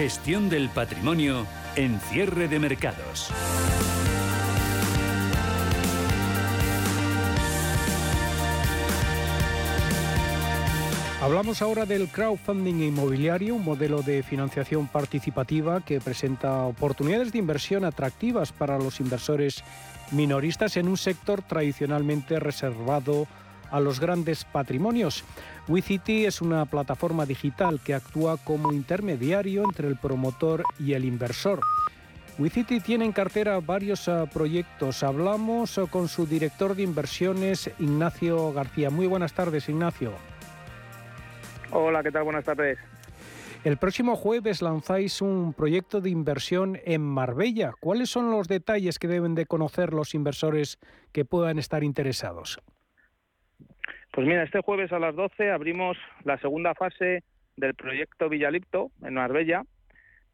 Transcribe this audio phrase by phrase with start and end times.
[0.00, 3.30] Gestión del patrimonio en cierre de mercados.
[11.20, 17.84] Hablamos ahora del crowdfunding inmobiliario, un modelo de financiación participativa que presenta oportunidades de inversión
[17.84, 19.62] atractivas para los inversores
[20.12, 23.26] minoristas en un sector tradicionalmente reservado
[23.70, 25.24] a los grandes patrimonios.
[25.68, 31.60] WeCity es una plataforma digital que actúa como intermediario entre el promotor y el inversor.
[32.38, 35.02] WeCity tiene en cartera varios ah, proyectos.
[35.02, 38.88] Hablamos ah, con su director de inversiones, Ignacio García.
[38.88, 40.12] Muy buenas tardes, Ignacio.
[41.70, 42.24] Hola, ¿qué tal?
[42.24, 42.78] Buenas tardes.
[43.62, 47.72] El próximo jueves lanzáis un proyecto de inversión en Marbella.
[47.78, 50.78] ¿Cuáles son los detalles que deben de conocer los inversores
[51.12, 52.58] que puedan estar interesados?
[54.12, 57.22] Pues mira, este jueves a las 12 abrimos la segunda fase
[57.56, 59.62] del proyecto Villalipto en Marbella,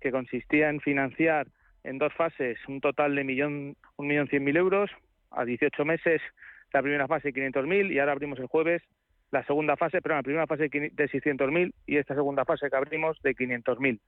[0.00, 1.48] que consistía en financiar
[1.84, 4.90] en dos fases un total de millón, un millón cien mil euros
[5.30, 6.22] a 18 meses
[6.72, 8.82] la primera fase 500.000 y ahora abrimos el jueves
[9.30, 13.20] la segunda fase, pero la primera fase de 600.000 y esta segunda fase que abrimos
[13.22, 14.00] de 500.000.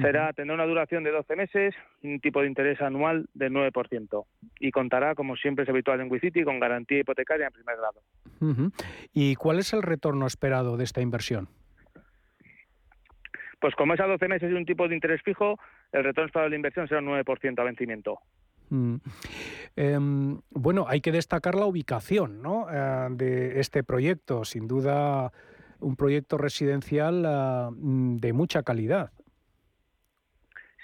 [0.00, 4.24] Será, tendrá una duración de 12 meses, un tipo de interés anual del 9%
[4.60, 8.00] y contará, como siempre es habitual en WeCity, con garantía hipotecaria en primer grado.
[9.12, 11.48] ¿Y cuál es el retorno esperado de esta inversión?
[13.60, 15.58] Pues como es a 12 meses y un tipo de interés fijo,
[15.92, 18.18] el retorno esperado de la inversión será un 9% a vencimiento.
[18.70, 18.96] Mm.
[19.76, 22.66] Em, bueno, hay que destacar la ubicación ¿no?
[22.70, 25.32] Eh, de este proyecto, sin duda
[25.80, 27.68] un proyecto residencial eh,
[28.20, 29.10] de mucha calidad.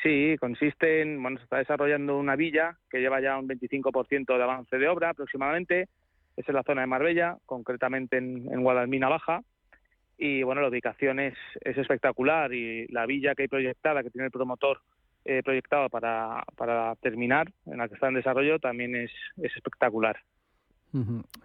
[0.03, 4.43] Sí, consiste en, bueno, se está desarrollando una villa que lleva ya un 25% de
[4.43, 5.89] avance de obra aproximadamente,
[6.37, 9.43] es en la zona de Marbella, concretamente en, en Guadalmina Baja,
[10.19, 14.27] y bueno, la ubicación es, es espectacular y la villa que hay proyectada, que tiene
[14.27, 14.81] el promotor
[15.25, 20.17] eh, proyectado para, para terminar, en la que está en desarrollo, también es, es espectacular.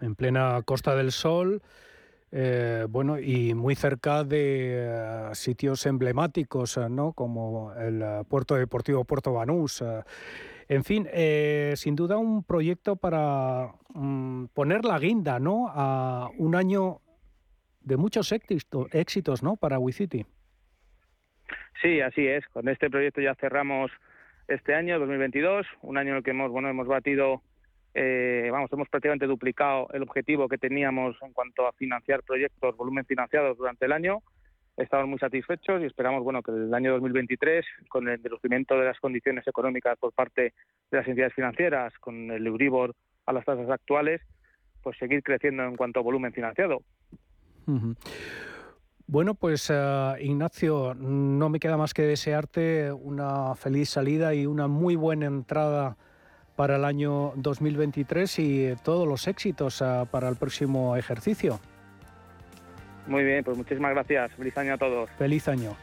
[0.00, 1.60] En plena Costa del Sol,
[2.30, 7.12] eh, bueno, y muy cerca de eh, sitios emblemáticos, ¿no?
[7.12, 9.84] Como el Puerto Deportivo Puerto Banús.
[10.74, 11.08] En fin,
[11.76, 15.66] sin duda un proyecto para mm, poner la guinda, ¿no?
[15.68, 17.00] A un año
[17.80, 19.56] de muchos éxitos, éxitos ¿no?
[19.56, 20.24] Para WeCity.
[21.82, 22.46] Sí, así es.
[22.48, 23.90] Con este proyecto ya cerramos
[24.48, 27.42] este año, 2022, un año en el que hemos, bueno, hemos batido,
[27.94, 33.04] eh, vamos, hemos prácticamente duplicado el objetivo que teníamos en cuanto a financiar proyectos, volumen
[33.04, 34.22] financiados durante el año.
[34.76, 38.98] Estamos muy satisfechos y esperamos, bueno, que el año 2023, con el endurecimiento de las
[39.00, 40.54] condiciones económicas por parte
[40.90, 42.94] de las entidades financieras, con el Euribor
[43.26, 44.22] a las tasas actuales,
[44.82, 46.82] pues seguir creciendo en cuanto a volumen financiado.
[49.06, 54.68] Bueno, pues eh, Ignacio, no me queda más que desearte una feliz salida y una
[54.68, 55.96] muy buena entrada
[56.56, 61.60] para el año 2023 y todos los éxitos eh, para el próximo ejercicio.
[63.06, 64.32] Muy bien, pues muchísimas gracias.
[64.32, 65.10] Feliz año a todos.
[65.18, 65.76] Feliz año.